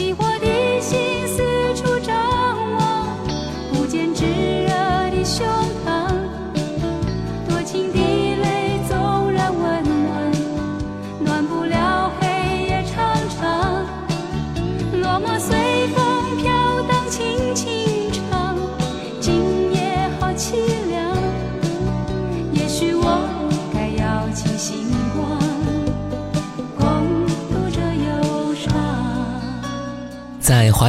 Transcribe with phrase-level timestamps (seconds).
[0.00, 0.49] 你我的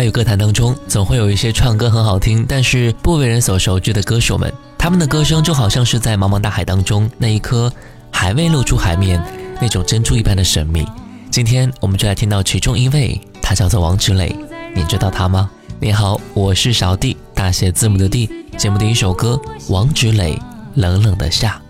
[0.02, 4.52] 华语歌坛当中，总会有一些唱歌很好听，但是不为人所熟知的歌手们。
[4.76, 7.72] 他们的歌声就好像是在茫茫大海当中那一颗
[8.12, 9.24] 还未露出海面
[9.62, 10.84] 那种珍珠一般的神秘。
[11.30, 14.36] 今天我们就来听到其中一位，他叫做王志磊，
[14.76, 15.48] 你知道他吗？
[15.80, 18.28] 你好，我是小弟，大写字母的弟。
[18.58, 20.34] 节目第一首歌，王志磊，
[20.74, 21.61] 《冷冷的夏》。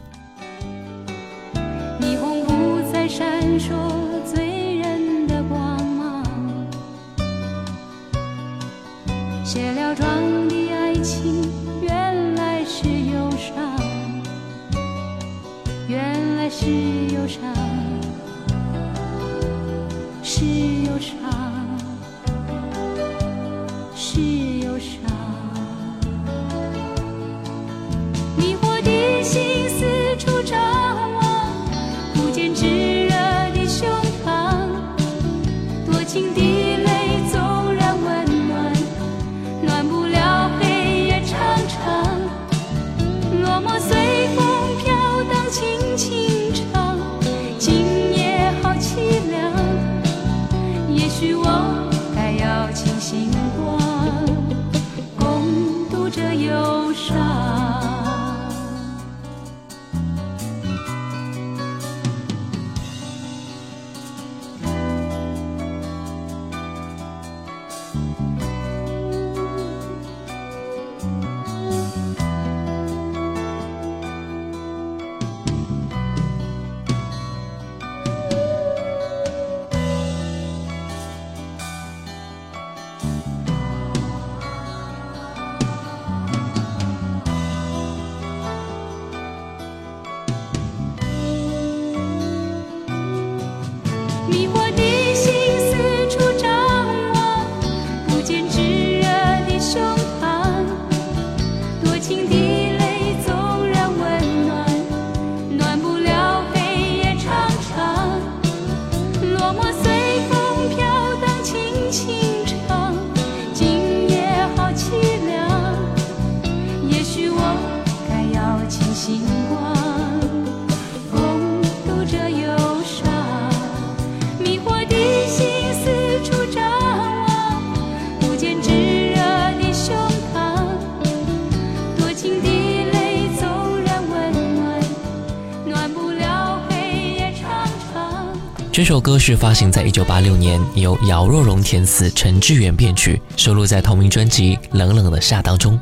[138.92, 145.80] 这首歌是发行在一九八六年，由姚若龙填词，陈志远编曲，收录在同名专辑《冷冷的夏》当中。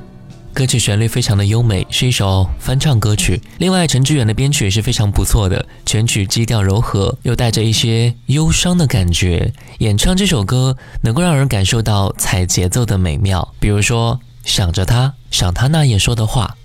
[0.53, 3.41] 歌曲旋律非常的优美，是一首翻唱歌曲。
[3.57, 9.51] 另外，陈志远的编曲也是非常不错的，全曲基调柔和，又带着一些忧伤的感觉。
[9.79, 16.55] 演唱这首歌能够让人感受到踩节奏的美妙，比如说想着他，想他那夜说的话，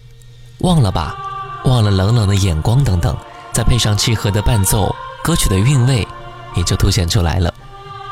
[0.59, 1.17] 忘了吧，
[1.65, 3.17] 忘了冷冷的眼光等等，
[3.55, 6.07] 再配上契合的伴奏，歌曲的韵味
[6.57, 7.53] 也就凸显出来了。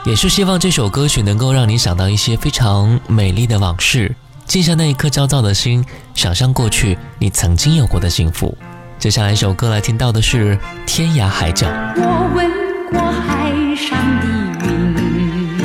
[0.05, 4.15] 也是希望这首歌曲能够让你想到一些非常美丽的往事，
[4.47, 5.85] 静下那一颗焦躁的心，
[6.15, 8.59] 想象过去你曾经有过的幸福。
[8.99, 10.57] 接下来一首歌来听到的是
[10.87, 11.67] 《天涯海角》。
[11.97, 12.51] 我问
[12.91, 14.27] 过海上的
[14.67, 15.57] 云，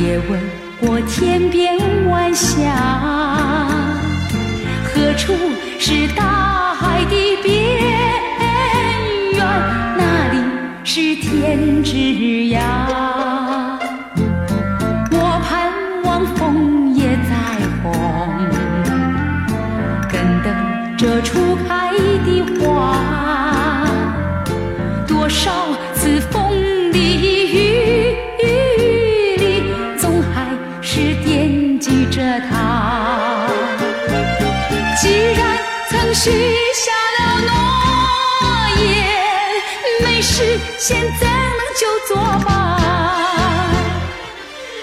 [0.00, 0.40] 也问
[0.80, 1.76] 过天边
[2.08, 2.74] 晚霞，
[4.84, 5.32] 何处
[5.78, 7.55] 是大海的边
[10.88, 11.96] 是天之
[12.54, 12.60] 涯？
[15.10, 15.72] 我盼
[16.04, 17.34] 望枫叶再
[17.82, 17.92] 红，
[20.08, 20.46] 更等
[20.96, 21.90] 这初开
[22.24, 22.28] 的
[22.60, 22.64] 花。
[25.08, 25.50] 多少
[25.92, 26.52] 次风
[26.92, 28.16] 里雨
[29.38, 29.64] 里，
[29.98, 30.46] 总还
[30.80, 33.48] 是惦记着他。
[35.02, 35.58] 既然
[35.90, 36.30] 曾许
[40.88, 42.78] 现在能就做吧？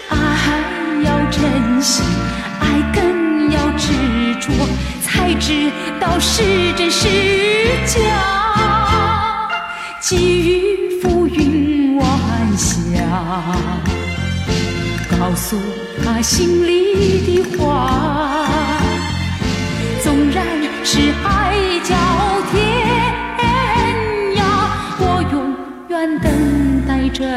[0.10, 0.16] 爱
[1.02, 2.04] 要珍惜，
[2.60, 3.88] 爱更要执
[4.42, 4.52] 着，
[5.02, 5.72] 才知
[6.02, 7.08] 道是真是
[7.86, 8.02] 假。
[10.02, 12.06] 寄予浮云晚
[12.58, 13.02] 霞，
[15.10, 15.58] 告诉
[16.04, 17.93] 他心里的话。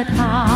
[0.05, 0.56] 他。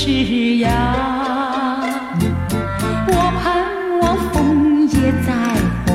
[0.00, 0.32] 天之
[0.64, 0.66] 涯？
[3.06, 3.12] 我
[3.42, 3.44] 盼
[4.00, 5.28] 望枫叶再
[5.84, 5.92] 红，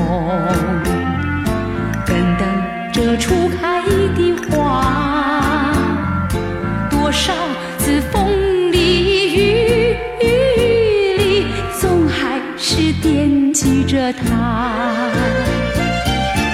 [2.06, 2.40] 更等
[2.92, 3.82] 这初开
[4.14, 4.54] 的花。
[6.88, 7.32] 多少
[7.78, 8.76] 次风里
[9.34, 9.38] 雨
[10.20, 11.46] 里，
[11.80, 15.10] 总还是惦记着他。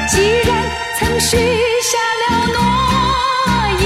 [0.08, 0.16] 既
[0.48, 0.50] 然
[0.98, 1.36] 曾许
[1.82, 2.58] 下了诺
[3.82, 3.84] 言，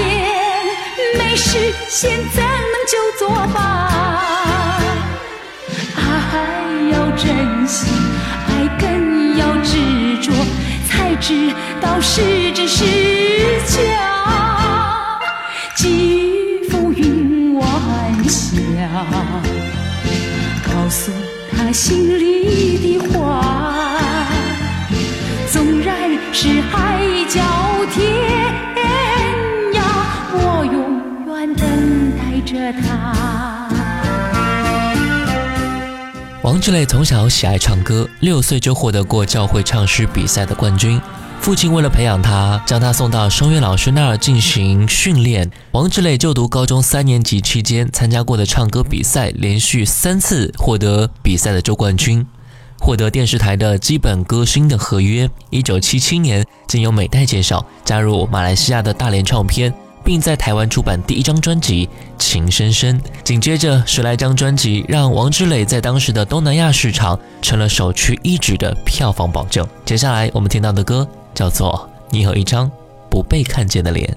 [1.19, 1.59] 没实
[1.89, 2.46] 现怎能就
[3.27, 4.79] 作罢？
[5.97, 6.01] 爱
[6.93, 7.89] 要珍惜，
[8.47, 9.77] 爱更要执
[10.23, 10.33] 着，
[10.89, 12.85] 才知道是真是
[13.67, 13.75] 假。
[15.75, 17.65] 寄予浮云晚
[18.29, 18.57] 霞，
[20.65, 21.11] 告诉
[21.51, 23.43] 他心里的话。
[25.51, 25.97] 纵然
[26.33, 27.41] 是海角
[27.93, 28.05] 天
[36.43, 41.01] 王志磊从小喜爱唱歌，六岁就获得过教会唱诗比赛的冠军。
[41.41, 45.51] 父亲为了培养他，将他送到声乐老师那儿进行训练。
[45.73, 52.25] 王志磊就读高中三年级期间参加过的唱歌比赛，连续三次获得比赛的周冠军，
[52.79, 55.29] 获得电视台的基本歌星的合约。
[55.51, 59.73] 一九七七年，经由美代介绍，加入马来西亚的大连唱片。
[60.07, 61.85] 并在台湾出版第一张专辑
[62.17, 69.67] 《情深深》，紧接着十来张专辑，让王志磊在当时的东南亚市场成了首屈一指的票房保证。
[69.85, 72.71] 接下来我们听到的歌叫做《你有一张
[73.11, 74.09] 不被看见的脸》。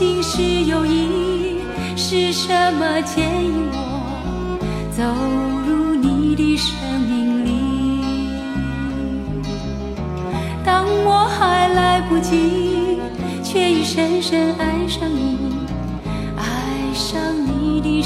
[0.00, 1.58] 心是有意，
[1.94, 4.58] 是什么牵引我
[4.96, 5.04] 走
[5.66, 7.50] 入你的生命里？
[10.64, 12.96] 当我还来不及，
[13.44, 15.36] 却已深深爱上你，
[16.34, 18.02] 爱上你的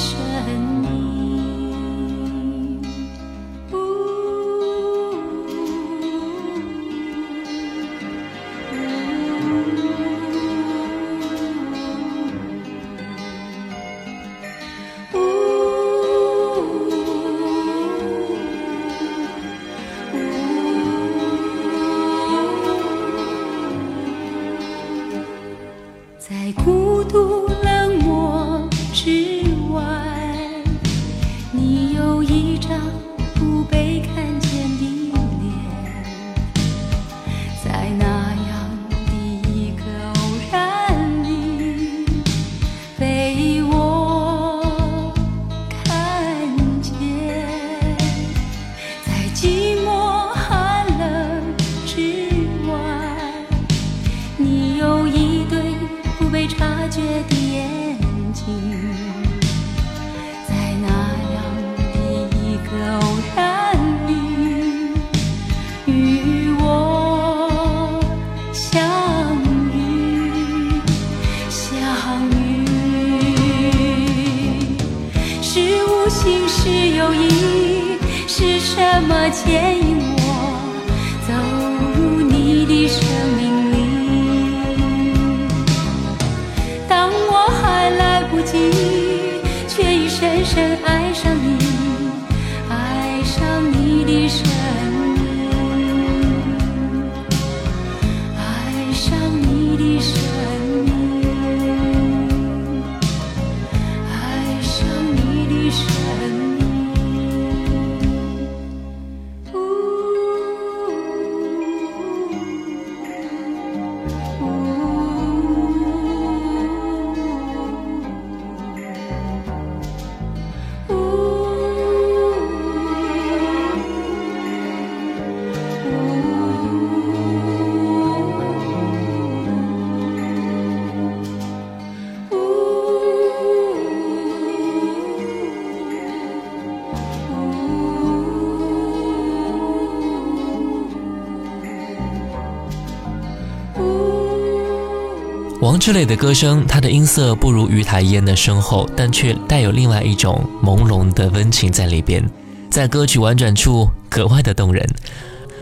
[145.65, 152.23] 王志磊的歌声，他的音色不如于台烟的深厚，但却带有另外一种朦胧的温情在里边，
[152.69, 154.87] 在歌曲婉转处格外的动人。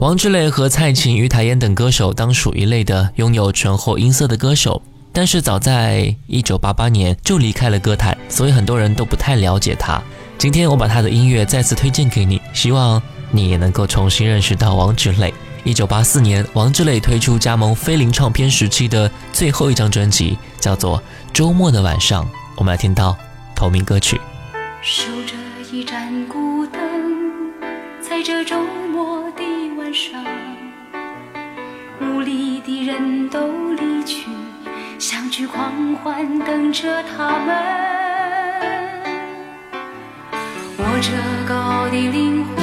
[0.01, 4.83] 王志磊和蔡琴、于台烟等歌手当属一类的拥有醇厚音色的歌手，
[5.13, 10.03] 但是早在1988年就离开了歌坛，所以很多人都不太了解他。
[10.37, 15.33] 今天我把他的音乐再次推荐给你，希望你也能够重新认识到王志磊。
[15.65, 20.99] 一九八四年，王志磊推出加盟飞林唱片时期的最后一张专辑，叫做
[21.33, 22.25] 《周末的晚上》。
[22.57, 23.17] 我们来听到
[23.55, 24.21] 同名歌曲。
[24.83, 25.35] 守着
[25.71, 26.81] 一盏孤灯，
[28.01, 28.61] 在这周
[28.93, 29.43] 末的
[29.79, 30.25] 晚上，
[32.01, 34.27] 屋里的人都离去，
[34.99, 37.57] 相聚狂欢等着他们。
[40.77, 41.13] 我这
[41.49, 42.62] 高的灵魂，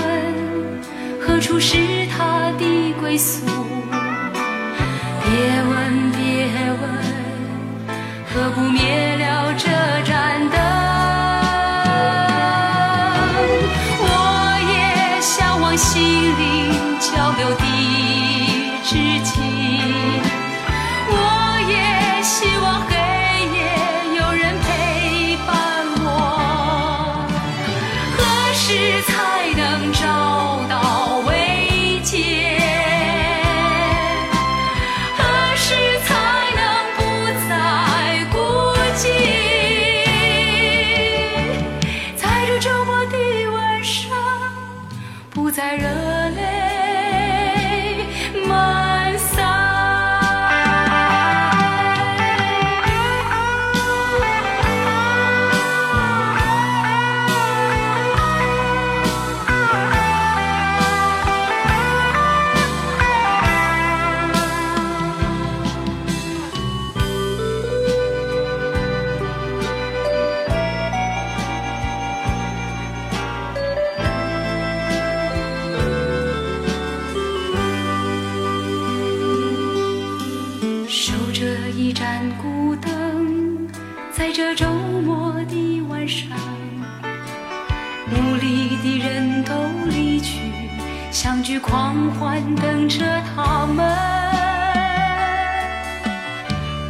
[1.39, 1.77] 何处是
[2.07, 3.45] 他的归宿？
[3.45, 5.31] 别
[5.69, 6.45] 问，别
[6.81, 6.83] 问，
[8.27, 9.69] 何不灭了这
[84.19, 86.27] 在这周末的晚上，
[88.11, 89.53] 努力的人都
[89.89, 90.41] 离去，
[91.09, 92.99] 相聚狂欢等着
[93.33, 93.87] 他们。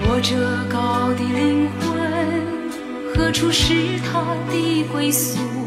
[0.02, 0.36] 我这
[0.74, 5.59] 高的灵魂，何处是他的归宿？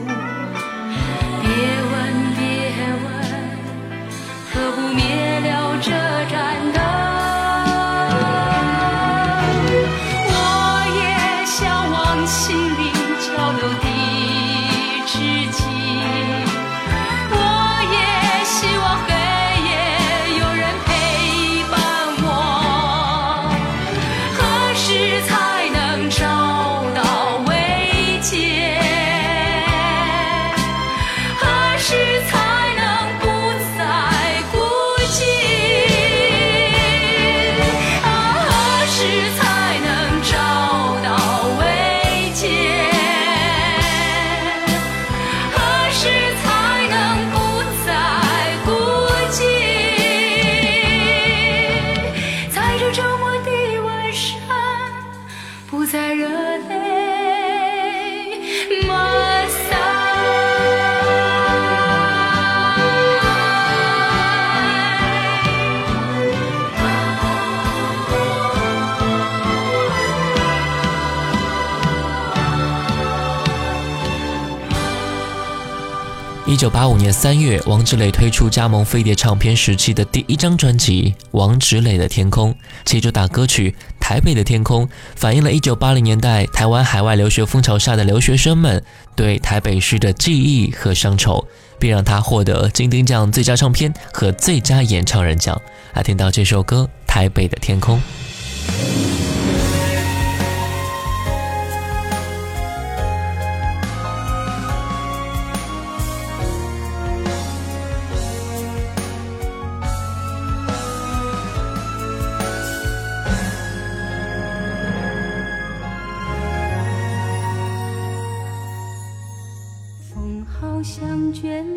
[76.62, 82.54] 九八五年三月，王志磊推出加盟飞碟唱片时期的第一张专辑《王志磊的天空》，
[82.84, 88.80] 其主打歌曲《台北的天空》反映了一九八零年代台湾海外留学风潮下的留学生们
[89.16, 91.44] 对台北市的记忆和乡愁，
[91.80, 95.60] 并让他获得金鼎奖最佳唱片和最佳演唱人奖。
[95.94, 97.98] 来听到这首歌《台北的天空》。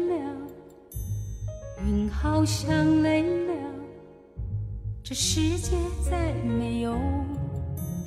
[0.10, 0.16] 了，
[1.86, 3.54] 云好像累了，
[5.04, 5.76] 这世界
[6.10, 6.98] 再没有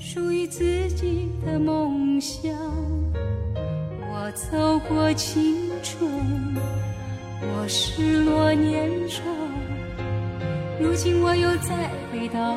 [0.00, 2.52] 属于自己的梦想。
[4.10, 6.10] 我走过青春，
[7.40, 9.22] 我失落年少，
[10.80, 12.56] 如今我又再回到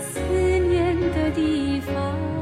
[0.00, 2.35] 思念的地方。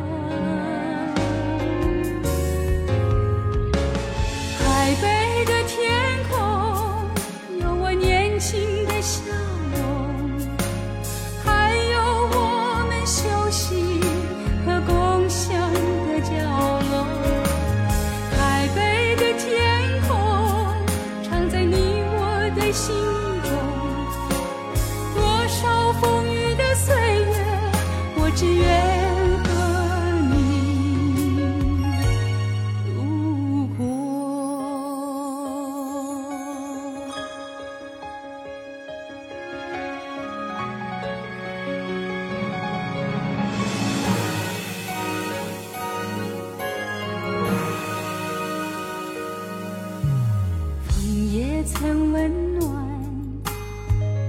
[51.64, 52.72] 曾温暖，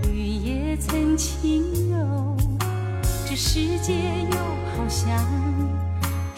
[0.10, 2.36] 雨也曾轻柔，
[3.28, 3.94] 这世界
[4.32, 4.38] 又
[4.76, 5.14] 好像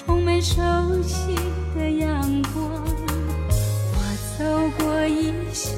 [0.04, 0.62] 充满熟
[1.04, 1.36] 悉
[1.76, 2.20] 的阳
[2.54, 2.64] 光。
[3.94, 3.96] 我
[4.38, 4.44] 走
[4.80, 5.78] 过异乡，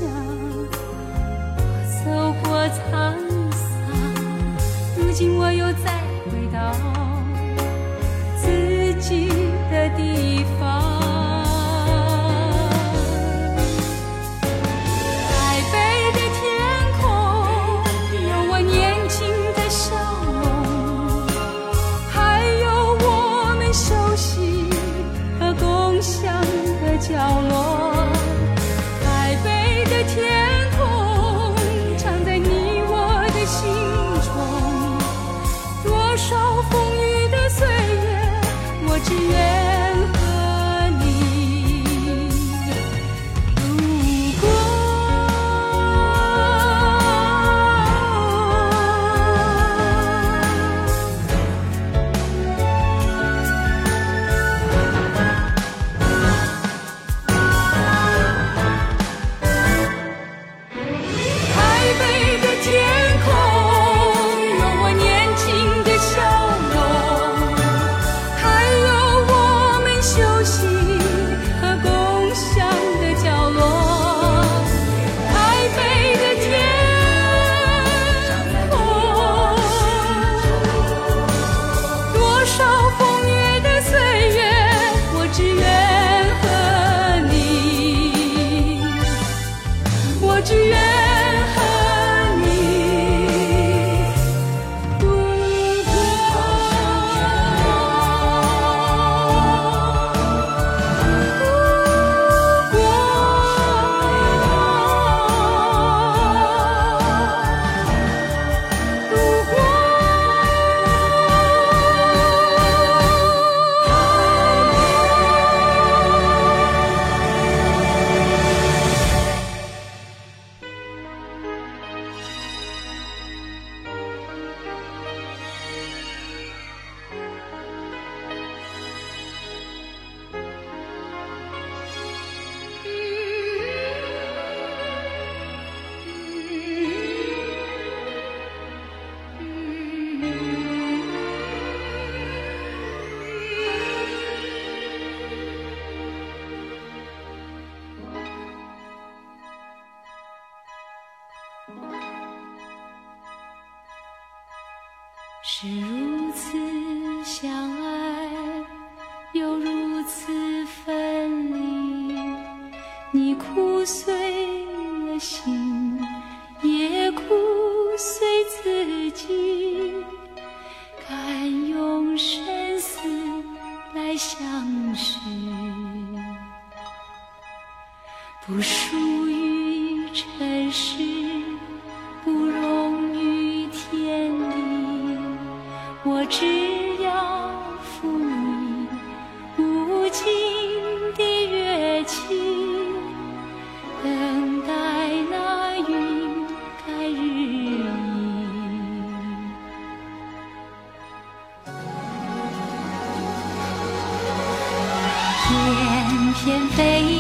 [1.58, 1.62] 我
[2.04, 2.06] 走
[2.42, 2.90] 过沧
[3.52, 3.92] 桑，
[4.98, 6.02] 如今我又再
[6.32, 6.74] 回到
[8.38, 9.28] 自己
[9.70, 10.79] 的地方。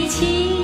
[0.10, 0.59] 情。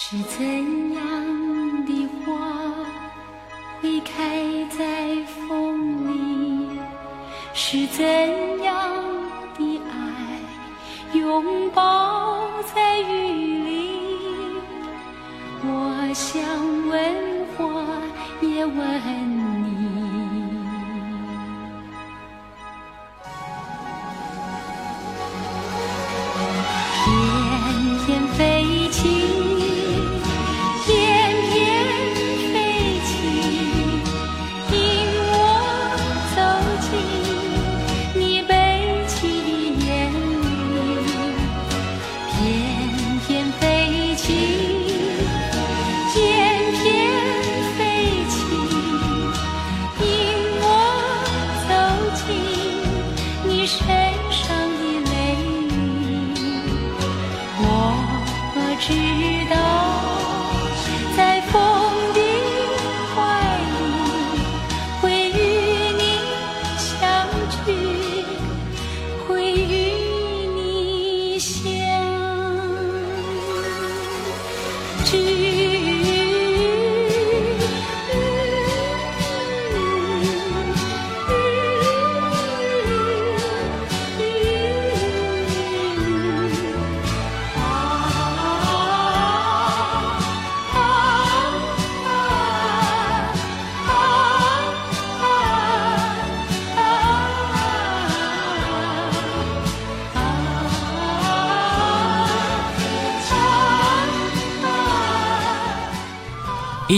[0.00, 2.30] 是怎样的花
[3.82, 6.78] 会开在风里？
[7.52, 8.06] 是怎
[8.62, 8.72] 样
[9.58, 9.98] 的爱
[11.18, 13.90] 拥抱在雨里？
[15.64, 16.40] 我想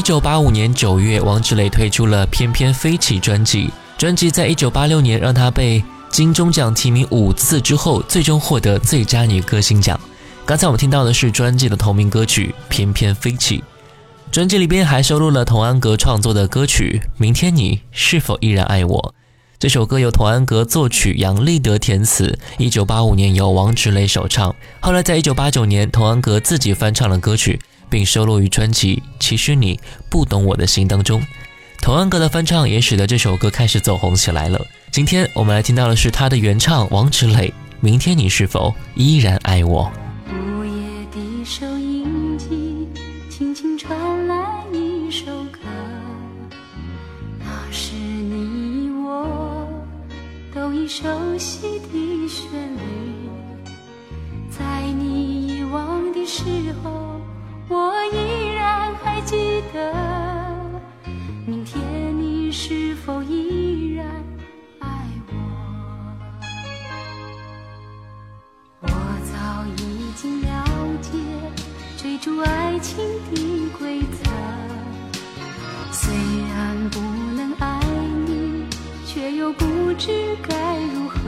[0.00, 3.68] 一九八五年九月，王志磊推出了《翩翩飞起》专辑。
[3.98, 10.00] 专辑在一九八六年让他被金钟奖提名五次之后，最终获得最佳女歌星奖。
[10.46, 13.58] 刚才我们听到的是专辑的同名歌曲《翩翩飞起》。
[14.32, 18.98] 专辑里边还收录了童安格创作的歌曲《明天你是否依然爱我》。
[19.58, 22.38] 这首歌由童安格作曲，杨立德填词。
[22.56, 27.60] 一九八五年由王志磊首唱，后来在一九八九年，童安格自己翻唱了歌曲，
[27.90, 31.20] 并收录于专辑《其实你不懂我的心》当中。
[31.82, 34.64] 童安格的翻唱也使得这首歌开始走红起来了。
[34.90, 37.48] 今天我们来听到的是他的原唱王志磊，
[37.80, 39.90] 《明天你是否依然爱我》。
[40.32, 40.70] 午夜
[41.10, 42.88] 的收音机
[43.28, 45.58] 轻轻传来一首歌，
[47.38, 49.66] 那是你我
[50.54, 51.02] 都已熟
[51.38, 52.80] 悉的旋律。
[54.50, 56.42] 在你遗忘的时
[56.84, 57.09] 候，
[57.72, 59.94] 我依然还记得
[61.46, 61.80] 明天
[62.18, 64.04] 你是否依然
[64.80, 64.88] 爱
[65.28, 65.34] 我？
[68.80, 70.64] 我早已经了
[71.00, 71.12] 解
[71.96, 72.98] 追逐爱情
[73.32, 74.28] 的规则
[75.92, 76.12] 虽
[76.52, 76.98] 然不
[77.36, 77.80] 能爱
[78.26, 78.66] 你
[79.06, 81.20] 却又不知该如何。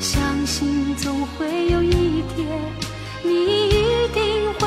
[0.00, 2.60] 相信总会有一天
[3.26, 4.65] 你一定会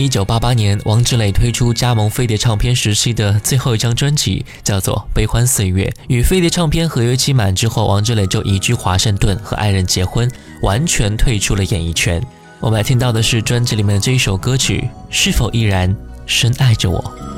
[0.00, 10.26] 一九八八年王志磊推出加盟飞碟唱片时期的最后一张专辑叫做悲欢岁月与飞碟唱片合约期满之后王志磊就移居华盛顿和爱人结婚
[10.62, 12.18] 完全退出了演艺圈。
[12.60, 17.29] 我们来听到的是专辑里面的这一首歌曲是否依然深爱着我。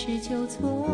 [0.00, 0.86] 是就错。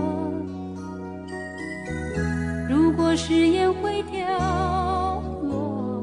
[2.70, 6.02] 如果誓言会凋落，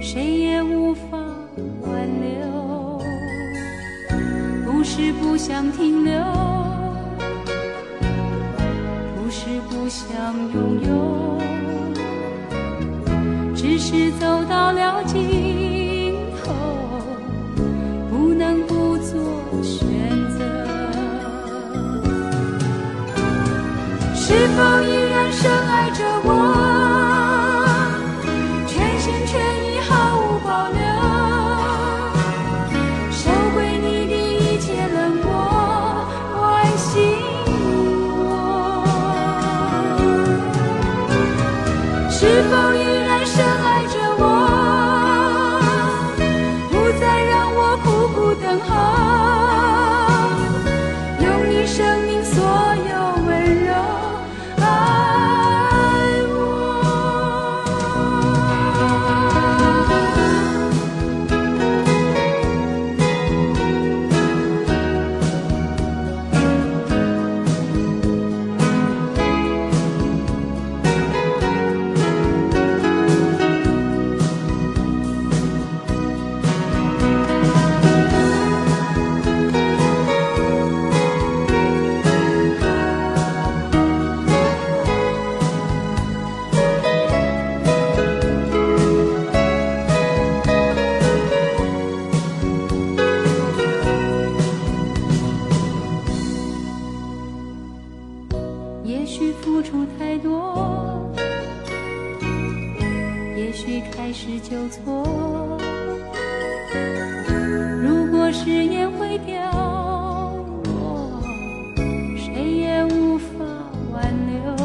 [0.00, 1.16] 谁也无法
[1.82, 3.00] 挽留。
[4.66, 6.12] 不是不想停留，
[9.14, 11.38] 不是不想拥有，
[13.54, 14.11] 只是。
[24.54, 24.80] Oh.
[24.82, 25.01] you.
[103.64, 105.04] 许开始就错。
[107.80, 109.36] 如果誓言会掉
[110.64, 111.22] 落，
[112.16, 113.24] 谁也无法
[113.92, 114.56] 挽留。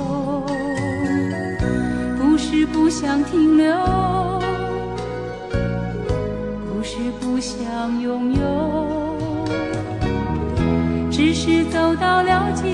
[2.17, 3.71] 不是不想停留，
[6.65, 8.41] 不是不想拥有，
[11.11, 12.65] 只是走到了尽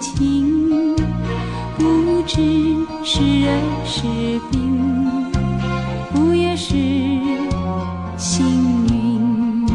[0.00, 0.96] 情。
[1.78, 2.40] 不知
[3.04, 4.02] 是人是
[4.50, 4.60] 病，
[6.12, 6.74] 不也是
[8.16, 8.44] 幸
[8.88, 9.66] 运。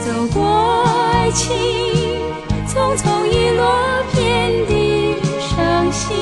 [0.00, 1.56] 走过爱情
[2.68, 3.64] 匆匆一落
[4.12, 4.22] 遍
[4.68, 6.14] 地伤心，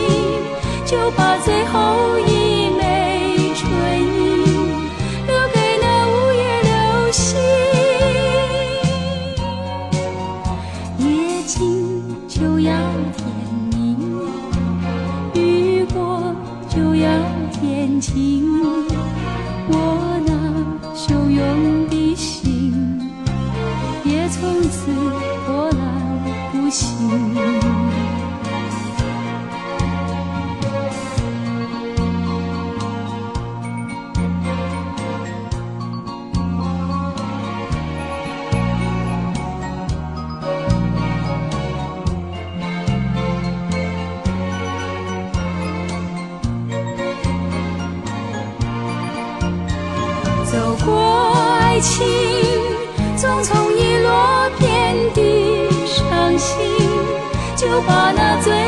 [0.87, 2.32] 就把最后一
[57.73, 58.61] 就把那最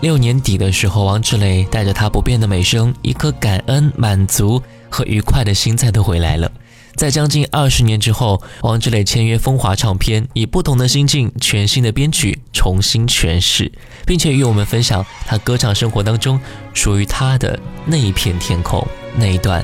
[0.00, 6.50] 六年底的时候，王志磊带着他不变的美声，一颗感恩、满足和愉快的心再度回来了。
[6.96, 13.70] 在将近二十年之后，王志磊签约风华唱片，以不同的心境、全新的编曲重新诠释，
[14.06, 16.40] 并且与我们分享他歌唱生活当中
[16.72, 18.86] 属于他的那一片天空，
[19.16, 19.62] 那一段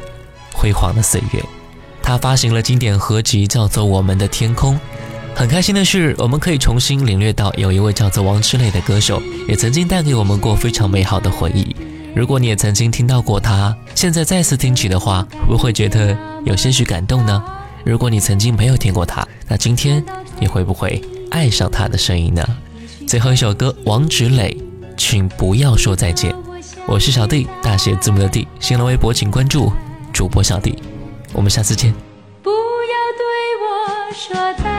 [0.52, 1.42] 辉煌的岁月。
[2.02, 4.74] 他发行了经典合集，叫做《我们的天空》。
[5.38, 11.76] 很开心的是，我们可以重新领略到有一位叫做王志磊的歌手，也曾经带给我们过非常美好的回忆。
[12.14, 16.16] 如果你也曾经听到过他，现在再次听起的话，会不会觉得
[16.46, 17.44] 有些许感动呢？
[17.84, 20.02] 如果你曾经没有听过他，那今天
[20.40, 22.42] 你会不会爱上他的声音呢？
[23.06, 24.56] 最后一首歌，王志磊，
[24.96, 26.34] 请不要说再见。
[26.86, 28.48] 我是小弟，大写字母的弟。
[28.58, 29.70] 新浪微博请关注
[30.14, 30.82] 主播小弟，
[31.34, 31.92] 我们下次见。
[32.42, 33.22] 不要对
[33.60, 34.75] 我说再，